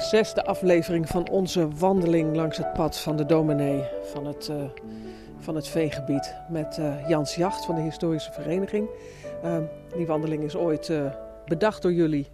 [0.00, 4.56] zesde aflevering van onze wandeling langs het pad van de dominee van het, uh,
[5.38, 8.88] van het veegebied met uh, Jans Jacht van de Historische Vereniging.
[9.44, 9.56] Uh,
[9.96, 10.92] die wandeling is ooit
[11.46, 12.26] bedacht door jullie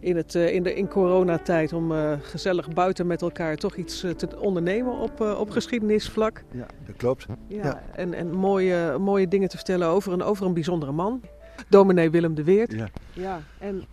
[0.00, 1.92] in, het, in, de, in coronatijd om
[2.22, 6.44] gezellig buiten met elkaar toch iets te ondernemen op, op geschiedenisvlak.
[6.52, 7.26] Ja, dat klopt.
[7.46, 7.82] Ja, ja.
[7.94, 11.20] En, en mooie, mooie dingen te vertellen over een, over een bijzondere man.
[11.68, 12.72] Dominee Willem de Weert.
[12.72, 12.88] Ja.
[13.12, 13.40] ja.
[13.58, 13.84] En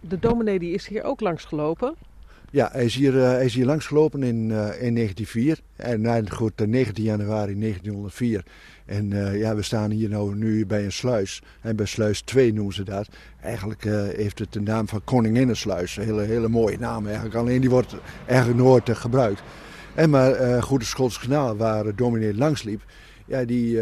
[0.00, 1.94] de dominee die is hier ook langs gelopen.
[2.54, 5.60] Ja, hij is hier, uh, hij is hier langs gelopen in, uh, in 1904.
[5.76, 8.44] En nou, goed, 19 januari 1904.
[8.86, 9.08] En
[9.38, 11.42] ja, we staan hier nou nu bij een sluis.
[11.60, 13.08] En bij sluis 2 noemen ze dat.
[13.40, 13.84] Eigenlijk
[14.16, 15.96] heeft het de naam van Koninginnensluis.
[15.96, 17.34] Een hele, hele mooie naam eigenlijk.
[17.34, 17.96] Alleen die wordt
[18.26, 19.42] eigenlijk nooit gebruikt.
[19.94, 22.82] En maar Goede Schots Kanaal, waar dominee langs liep.
[23.26, 23.80] Ja, die,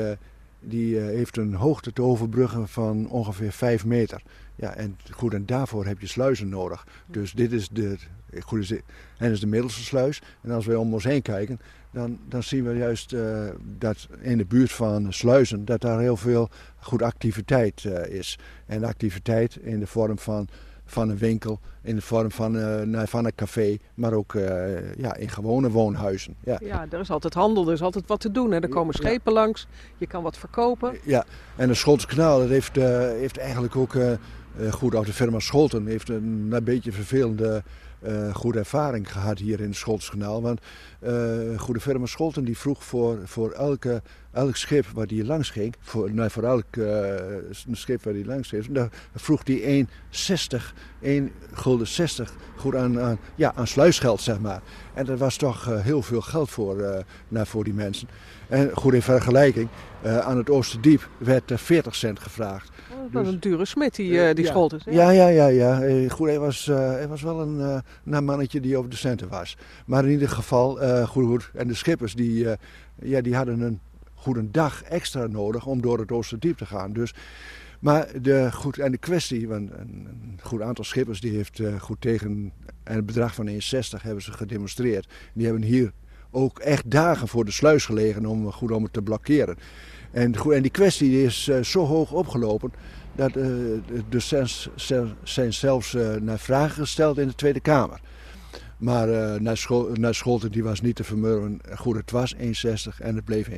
[0.62, 4.22] die heeft een hoogte te overbruggen van ongeveer 5 meter.
[4.54, 6.86] Ja, en goed, en daarvoor heb je sluizen nodig.
[7.06, 7.96] Dus dit is de,
[8.40, 8.80] goed,
[9.18, 10.22] en is de middelste sluis.
[10.40, 14.38] En als we om ons heen kijken, dan, dan zien we juist uh, dat in
[14.38, 18.38] de buurt van sluizen, dat daar heel veel goed activiteit uh, is.
[18.66, 20.48] En activiteit in de vorm van,
[20.92, 24.32] van een winkel, in de vorm van, uh, van een café, maar ook
[24.96, 26.34] ja, in gewone woonhuizen.
[26.44, 26.58] Ja.
[26.60, 28.50] ja, er is altijd handel, er is altijd wat te doen.
[28.50, 28.60] Hè.
[28.60, 29.40] Er komen schepen ja.
[29.40, 29.66] langs,
[29.98, 30.96] je kan wat verkopen.
[31.04, 31.24] Ja,
[31.56, 33.96] en de Schotse kanaal dat heeft, heeft eigenlijk ook
[34.70, 37.62] goed, de firma Scholten heeft een, een beetje vervelende
[38.32, 40.42] goede ervaring gehad hier in het Scholtskanaal.
[40.42, 40.60] Want
[41.06, 45.74] uh, goede firma Scholten die vroeg voor, voor elke, elk schip waar die langs ging,
[45.80, 47.14] voor, nou, voor elk uh,
[47.70, 49.88] schip waar die langs ging, daar vroeg die 1,60,
[51.00, 54.62] 1 gulden 60 goed aan, aan, ja, aan sluisgeld, zeg maar.
[54.94, 58.08] En dat was toch heel veel geld voor, nou, voor die mensen.
[58.48, 59.68] En goed in vergelijking,
[60.02, 62.70] aan het Oosterdiep werd 40 cent gevraagd.
[63.02, 64.50] Dat was dus- een dure smid, die, uh, die ja.
[64.50, 64.82] Scholtes.
[64.84, 65.46] Ja, ja, ja.
[65.46, 66.08] ja.
[66.08, 69.56] Goed, hij was, uh, hij was wel een, uh, mannetje die over de centen was.
[69.86, 71.50] Maar in ieder geval, goed, goed.
[71.54, 72.46] En de schippers, die,
[73.02, 73.80] ja, die hadden een
[74.14, 76.92] goede dag extra nodig om door het Oosterdiep te gaan.
[76.92, 77.14] Dus,
[77.80, 82.00] maar de, goed, en de kwestie, want een, een goed aantal schippers die heeft goed
[82.00, 82.52] tegen
[82.84, 83.54] het bedrag van 1,60
[84.02, 85.08] hebben ze gedemonstreerd.
[85.32, 85.92] Die hebben hier
[86.30, 89.56] ook echt dagen voor de sluis gelegen om, goed, om het te blokkeren.
[90.10, 92.72] En, en die kwestie is zo hoog opgelopen
[93.14, 93.44] dat uh,
[94.08, 94.46] de
[95.22, 98.00] zijn zelfs naar vragen gesteld in de Tweede Kamer.
[98.82, 101.60] Maar uh, naar, Schol naar Scholten die was niet te vermurwen.
[101.74, 102.40] Goed, het was 1,60
[102.98, 103.54] en het bleef 1,60.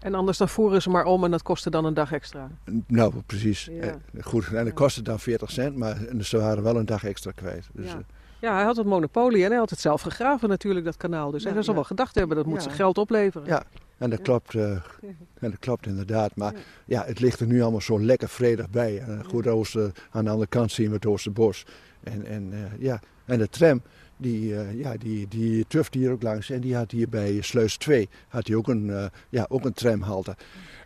[0.00, 2.50] En anders dan voeren ze maar om en dat kostte dan een dag extra.
[2.86, 3.68] Nou, precies.
[3.72, 3.94] Ja.
[4.20, 7.68] Goed, en dat kostte dan 40 cent, maar ze waren wel een dag extra kwijt.
[7.72, 7.98] Dus, ja.
[8.40, 11.30] Ja, hij had het monopolie en hij had het zelf gegraven natuurlijk, dat kanaal.
[11.30, 13.46] Dus ja, hij zal wel gedacht hebben, dat moet zijn geld opleveren.
[13.48, 13.62] Ja,
[13.98, 14.70] en dat, klopt, uh,
[15.38, 16.36] en dat klopt inderdaad.
[16.36, 16.54] Maar
[16.84, 17.04] ja.
[17.04, 18.98] het ligt er nu allemaal zo lekker vredig bij.
[18.98, 21.64] En goed, oosten, aan de andere kant zien we het Oosterbos.
[22.02, 23.00] En, en, uh, ja.
[23.24, 23.82] en de tram,
[24.16, 26.50] die, uh, ja, die, die tufte hier ook langs.
[26.50, 30.36] En die had hier bij Sleus 2 had hij ook, een, ja, ook een tramhalte.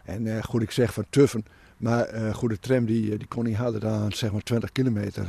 [0.04, 1.44] En goed, ik zeg van tuffen.
[1.76, 5.26] Maar goed, de tram die, die kon niet harder dan zeg maar 20 kilometer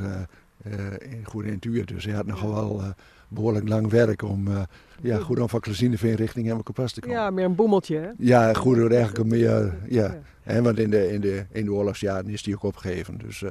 [1.00, 1.86] in, goed in het uur.
[1.86, 2.94] Dus hij had nogal wel
[3.32, 4.62] behoorlijk lang werk om, uh,
[5.02, 7.18] ja, goed om van Klazineveen richting Hemmelkepas te komen.
[7.18, 8.10] Ja, meer een boemeltje hè?
[8.18, 10.18] Ja, goed eigenlijk meer, ja.
[10.44, 10.62] ja.
[10.62, 13.18] want in de, in, de, in de oorlogsjaren is die ook opgegeven.
[13.18, 13.50] Dus, uh,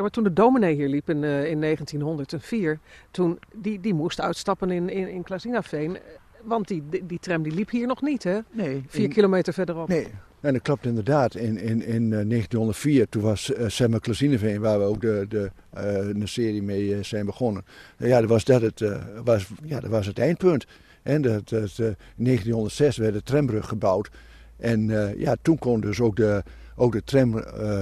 [0.00, 2.78] ja, maar toen de dominee hier liep in, uh, in 1904,
[3.10, 5.98] toen, die, die moest uitstappen in, in, in Klazinaveen.
[6.42, 8.38] Want die, die, die, tram die liep hier nog niet, hè?
[8.50, 8.84] Nee.
[8.86, 9.88] Vier in, kilometer verderop.
[9.88, 10.06] Nee,
[10.40, 11.34] en dat klopt inderdaad.
[11.34, 16.20] In, in, in 1904, toen was uh, Semma Klazineveen, waar we ook de, de, uh,
[16.20, 17.64] de serie mee uh, zijn begonnen.
[17.96, 18.84] ja, dat was, dat, het,
[19.24, 20.66] was, ja, dat was het eindpunt.
[21.02, 24.10] En dat, dat, in 1906 werd de trambrug gebouwd.
[24.56, 26.42] En ja, toen kon dus ook de,
[26.80, 27.30] ook de tram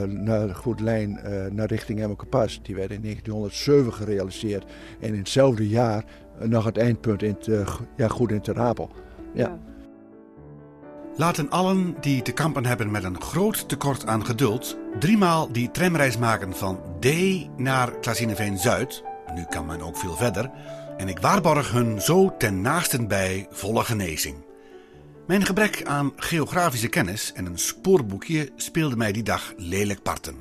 [0.06, 1.20] naar de goede lijn
[1.52, 2.60] naar richting Emmerkepas.
[2.62, 4.64] Die werd in 1907 gerealiseerd.
[5.00, 6.04] En in hetzelfde jaar
[6.38, 7.64] nog het eindpunt in te,
[7.96, 8.90] ja, goed in Terapel.
[9.34, 9.44] ja.
[9.44, 9.58] ja.
[11.18, 16.18] Laten allen die te kampen hebben met een groot tekort aan geduld, driemaal die tramreis
[16.18, 17.06] maken van D
[17.56, 19.02] naar Klazineveen Zuid.
[19.34, 20.50] Nu kan men ook veel verder.
[20.96, 24.47] En ik waarborg hun zo ten naasten bij volle genezing.
[25.28, 30.36] Mijn gebrek aan geografische kennis en een spoorboekje speelde mij die dag lelijk parten.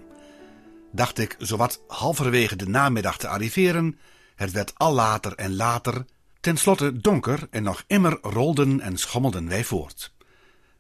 [0.92, 4.00] Dacht ik zowat halverwege de namiddag te arriveren,
[4.36, 6.06] het werd al later en later,
[6.40, 10.14] ten slotte donker en nog immer rolden en schommelden wij voort.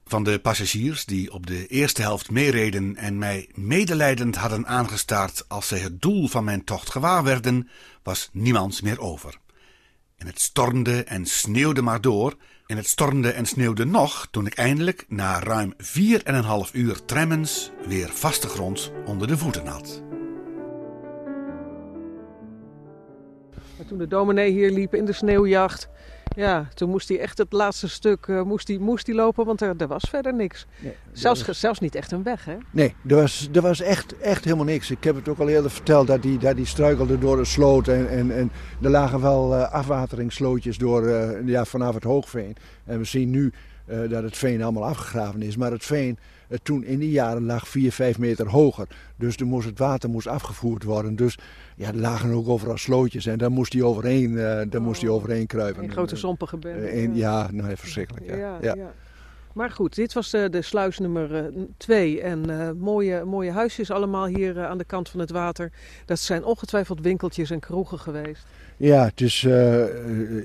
[0.05, 5.67] Van de passagiers die op de eerste helft meereden en mij medelijdend hadden aangestaard als
[5.67, 7.69] zij het doel van mijn tocht gewaar werden,
[8.03, 9.37] was niemand meer over.
[10.17, 12.37] En het stormde en sneeuwde maar door,
[12.67, 16.73] en het stormde en sneeuwde nog toen ik eindelijk na ruim vier en een half
[16.73, 20.03] uur tremmens weer vaste grond onder de voeten had.
[23.87, 25.89] Toen de dominee hier liep in de sneeuwjacht,
[26.37, 29.61] ja, toen moest hij echt het laatste stuk uh, moest hij, moest hij lopen, want
[29.61, 30.65] er, er was verder niks.
[30.79, 31.59] Nee, zelfs, was...
[31.59, 32.57] zelfs niet echt een weg, hè?
[32.71, 34.91] Nee, er was, er was echt, echt helemaal niks.
[34.91, 37.87] Ik heb het ook al eerder verteld dat die, dat die struikelde door de sloot.
[37.87, 38.51] En, en, en
[38.81, 42.55] er lagen wel uh, afwateringsslootjes door, uh, ja, vanaf het hoogveen.
[42.85, 43.53] En we zien nu
[44.09, 45.57] dat het veen allemaal afgegraven is.
[45.57, 46.17] Maar het veen
[46.63, 48.87] toen in die jaren lag 4, 5 meter hoger.
[49.15, 51.15] Dus er moest het water moest afgevoerd worden.
[51.15, 51.37] Dus
[51.75, 54.79] ja, er lagen ook overal slootjes en daar moest hij overheen, uh, daar oh.
[54.79, 55.83] moest hij overheen kruipen.
[55.83, 56.93] Een grote zompige bende.
[56.93, 58.25] Uh, ja, nou verschrikkelijk.
[58.25, 58.35] Ja.
[58.35, 58.75] Ja, ja.
[58.75, 58.93] ja.
[59.53, 62.21] Maar goed, dit was de, de sluis nummer 2.
[62.21, 65.71] En uh, mooie, mooie huisjes allemaal hier aan de kant van het water.
[66.05, 68.45] Dat zijn ongetwijfeld winkeltjes en kroegen geweest.
[68.77, 69.41] Ja, het is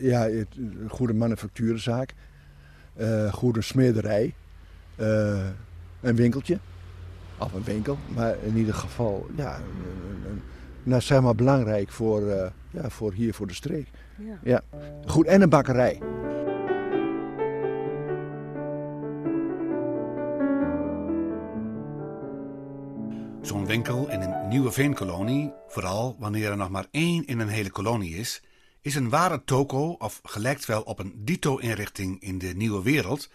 [0.01, 2.15] ja, een goede manufacturenzaak.
[3.31, 4.35] goede smederij
[6.03, 6.59] een winkeltje.
[7.39, 9.61] Of een winkel, maar in ieder geval ja,
[10.83, 13.89] nou, zeg maar belangrijk voor, uh, ja, voor hier voor de streek.
[14.19, 14.39] Ja.
[14.43, 14.63] ja.
[15.07, 15.99] Goed, en een bakkerij.
[23.43, 27.71] Zo'n winkel in een nieuwe veenkolonie, vooral wanneer er nog maar één in een hele
[27.71, 28.43] kolonie is,
[28.81, 33.31] is een ware toko of gelijkt wel op een dito-inrichting in de nieuwe wereld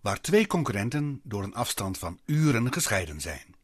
[0.00, 3.54] waar twee concurrenten door een afstand van uren gescheiden zijn.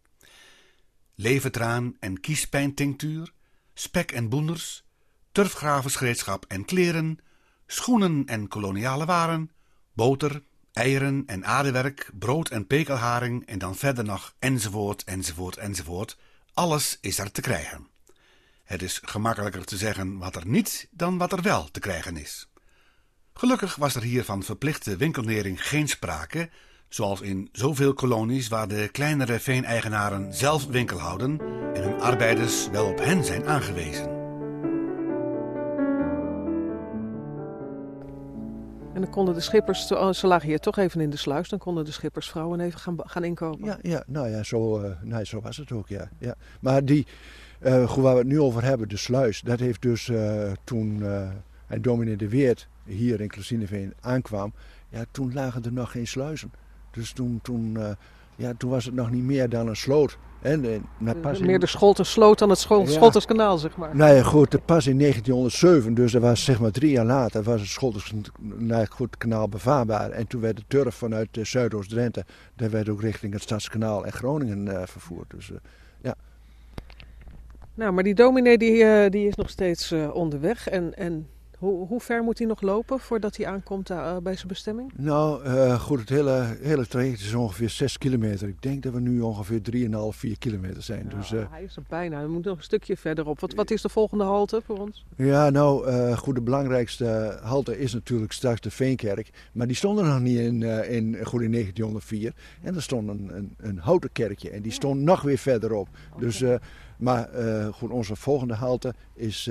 [1.15, 3.33] Leventraan en kiespijntinctuur,
[3.75, 4.85] spek en boenders,
[5.33, 7.19] turfgravensgereedschap en kleren,
[7.67, 9.51] schoenen en koloniale waren,
[9.93, 10.43] boter,
[10.73, 16.19] eieren en aardewerk, brood en pekelharing en dan verder nog enzovoort, enzovoort, enzovoort.
[16.53, 17.89] Alles is er te krijgen.
[18.65, 22.49] Het is gemakkelijker te zeggen wat er niet dan wat er wel te krijgen is.
[23.39, 26.49] Gelukkig was er hier van verplichte winkelnering geen sprake,
[26.89, 31.41] zoals in zoveel kolonies waar de kleinere veeneigenaren zelf winkel houden
[31.75, 34.09] en hun arbeiders wel op hen zijn aangewezen.
[38.95, 41.59] En dan konden de schippers, oh, ze lagen hier toch even in de sluis, dan
[41.59, 43.65] konden de schippersvrouwen even gaan, gaan inkopen.
[43.65, 46.09] Ja, ja, nou ja, zo, uh, nee, zo was het ook, ja.
[46.19, 46.35] ja.
[46.61, 47.07] Maar die,
[47.61, 51.03] uh, waar we het nu over hebben, de sluis, dat heeft dus uh, toen
[51.67, 54.53] en dominee de Weert hier in Klasineveen aankwam,
[54.89, 56.53] ja, toen lagen er nog geen sluizen.
[56.91, 57.91] Dus toen, toen, uh,
[58.37, 60.19] ja, toen was het nog niet meer dan een sloot.
[60.43, 60.65] En,
[61.05, 62.91] en pas meer de Scholtersloot dan het Schol ja.
[62.91, 63.97] Scholterskanaal, zeg maar.
[63.97, 67.61] Nou ja, goed, pas in 1907, dus dat was zeg maar drie jaar later, was
[67.61, 70.11] het Scholterskanaal bevaarbaar.
[70.11, 72.25] En toen werd de turf vanuit Zuidoost-Drenthe,
[72.55, 75.31] daar werd ook richting het Stadskanaal en Groningen uh, vervoerd.
[75.31, 75.51] Dus
[76.03, 76.15] ja.
[77.75, 80.95] Nou, maar die dominee die, die is nog steeds onderweg en...
[80.97, 81.29] en
[81.59, 84.93] hoe, hoe, ver moet hij nog lopen voordat hij aankomt uh, bij zijn bestemming?
[84.97, 88.49] Nou, uh, goed, het hele, hele traject is ongeveer 6 kilometer.
[88.49, 89.61] Ik denk dat we nu ongeveer
[90.13, 91.09] 3,5, 4 kilometer zijn.
[91.17, 92.17] dus, uh, hij is er bijna.
[92.17, 93.41] Hij moet nog een stukje verderop.
[93.41, 95.05] Wat, wat is de volgende halte voor ons?
[95.17, 99.31] Ja, nou, goed, de belangrijkste halte is natuurlijk straks de Veenkerk.
[99.53, 102.33] Maar die stond er nog niet in, in, goed in 1904.
[102.63, 105.89] En er stond een, een, een houten kerkje en die stond nog weer verderop.
[106.15, 106.29] Okay.
[106.29, 106.45] Dus,
[106.97, 107.29] maar
[107.73, 109.51] goed, onze volgende halte is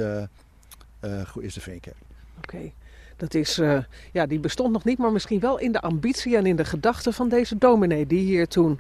[1.40, 1.98] is de Veenkerk.
[2.38, 2.72] Oké.
[3.18, 3.78] Dat is, uh,
[4.12, 7.14] ja, die bestond nog niet, maar misschien wel in de ambitie en in de gedachten
[7.14, 8.80] van deze dominee die hier toen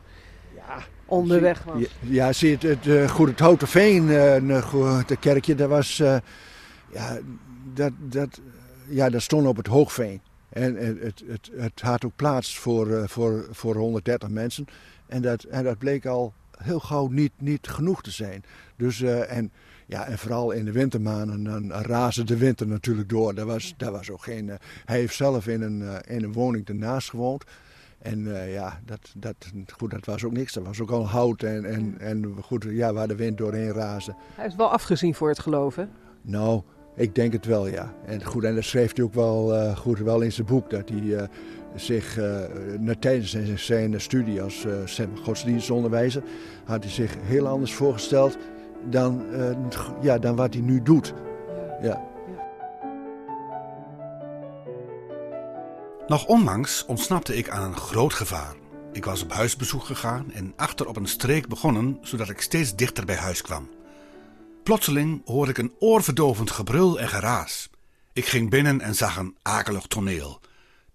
[0.56, 1.80] ja, onderweg was.
[1.80, 5.98] Ja, ja zie je, het, het, uh, goed, het Houten Veen, de kerkje, dat was,
[5.98, 7.20] ja,
[7.74, 8.42] dat, dat,
[8.88, 10.22] ja, dat stond op het Hoogveen.
[10.50, 14.66] En het, het, het, het had ook plaats voor, voor, voor 130 mensen.
[15.08, 18.44] En dat, en dat bleek al heel gauw niet, niet genoeg te zijn.
[18.76, 19.52] Dus, en
[19.86, 23.36] ja, en vooral in de wintermaanden, dan razen de winter natuurlijk door.
[23.36, 26.34] Daar was, daar was ook geen, uh, hij heeft zelf in een, uh, in een
[26.34, 27.44] woning ernaast gewoond.
[27.98, 29.36] En ja, dat, dat,
[29.78, 30.54] goed, dat was ook niks.
[30.54, 34.16] Dat was ook al hout en, en, en goed, ja, waar de wind doorheen raasde.
[34.36, 35.90] Hij is wel afgezien voor het geloven.
[36.22, 36.62] Nou,
[36.96, 37.94] ik denk het wel, ja.
[38.06, 40.70] En, goed, en dat schreef hij ook wel, goed, wel in zijn boek.
[40.70, 41.30] Dat hij
[41.76, 42.20] zich
[43.00, 44.66] tijdens zijn, studie als
[45.24, 46.24] godsdienstonderwijzer...
[46.66, 48.38] had hij zich heel anders voorgesteld
[48.90, 49.58] dan, uh,
[50.02, 51.14] ja, dan wat hij nu doet.
[51.82, 52.14] Ja.
[56.08, 58.56] Nog onlangs ontsnapte ik aan een groot gevaar.
[58.92, 63.06] Ik was op huisbezoek gegaan en achter op een streek begonnen, zodat ik steeds dichter
[63.06, 63.70] bij huis kwam.
[64.64, 67.70] Plotseling hoorde ik een oorverdovend gebrul en geraas.
[68.14, 70.40] Ik ging binnen en zag een akelig toneel.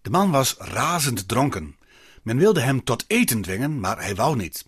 [0.03, 1.77] De man was razend dronken.
[2.23, 4.65] Men wilde hem tot eten dwingen, maar hij wou niet.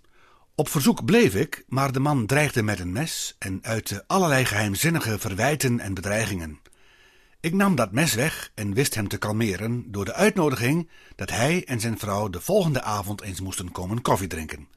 [0.54, 5.18] Op verzoek bleef ik, maar de man dreigde met een mes en uitte allerlei geheimzinnige
[5.18, 6.60] verwijten en bedreigingen.
[7.40, 11.64] Ik nam dat mes weg en wist hem te kalmeren door de uitnodiging dat hij
[11.64, 14.68] en zijn vrouw de volgende avond eens moesten komen koffie drinken.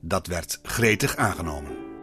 [0.00, 1.97] Dat werd gretig aangenomen.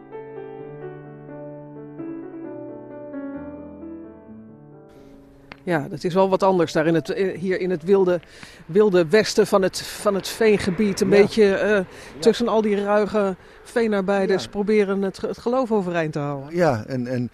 [5.66, 8.20] Ja, dat is wel wat anders daar in het, hier in het wilde,
[8.66, 11.02] wilde westen van het, van het veengebied.
[11.02, 11.86] Een beetje
[12.20, 16.56] tussen al die ruige veenarbeiders proberen het, het geloof overeind te houden.
[16.56, 17.30] Ja, en, en,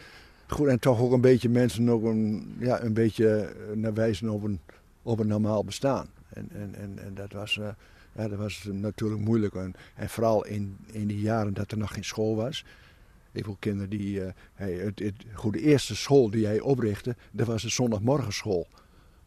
[0.48, 4.44] goed, en toch ook een beetje mensen ook een, ja, een beetje naar wijzen op
[4.44, 4.60] een,
[5.04, 6.08] op een normaal bestaan.
[6.34, 7.60] En, en, en, en dat was...
[8.16, 9.56] Ja, dat was natuurlijk moeilijk.
[9.56, 12.66] En, en, vooral in, in die jaren dat er nog geen school was.
[13.32, 14.20] Ik wil kinderen die.
[14.20, 18.68] Uh, het, het, goed, de eerste school die hij oprichtte, dat was de zondagmorgenschool.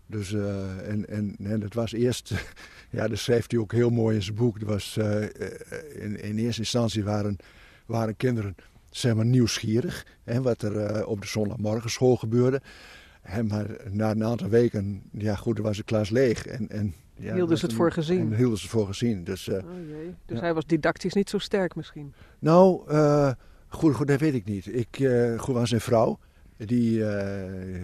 [0.07, 2.33] Dus, uh, en, en, en dat was eerst.
[2.91, 4.61] ja, dat schreef hij ook heel mooi in zijn boek.
[4.61, 5.23] Dat was, uh,
[6.03, 7.37] in, in eerste instantie waren,
[7.87, 8.55] waren kinderen
[8.91, 10.07] zeg maar, nieuwsgierig.
[10.25, 12.61] Hè, wat er op de zondagmorgenschool gebeurde.
[13.23, 16.47] En maar na een aantal weken, ja goed, was de klas leeg.
[16.47, 18.21] En, en ja, hielden ze het voor gezien?
[18.21, 19.25] En hielden ze het voor gezien.
[19.25, 20.15] Dus, uh, oh jee.
[20.27, 22.13] dus hij was didactisch niet zo sterk misschien?
[22.39, 23.31] Nou, uh,
[23.75, 24.75] goed, goed, dat weet ik niet.
[24.75, 26.19] Ik uh, goed, was een vrouw.
[26.57, 27.05] Die,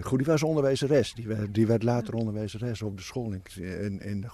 [0.01, 1.13] goed, die was onderwijzeres.
[1.13, 4.25] Die werd, die werd later onderwijzeres op de school in, in, in,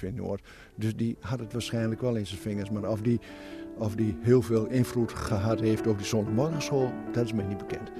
[0.00, 0.42] in Noord.
[0.74, 2.70] Dus die had het waarschijnlijk wel in zijn vingers.
[2.70, 3.20] Maar of die,
[3.76, 7.90] of die heel veel invloed gehad heeft op die zondagmorgenschool, dat is mij niet bekend.